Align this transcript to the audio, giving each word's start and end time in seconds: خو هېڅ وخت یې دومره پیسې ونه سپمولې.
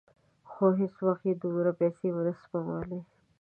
خو 0.51 0.65
هېڅ 0.79 0.95
وخت 1.07 1.23
یې 1.29 1.33
دومره 1.43 1.71
پیسې 1.81 2.07
ونه 2.11 2.33
سپمولې. 2.41 2.99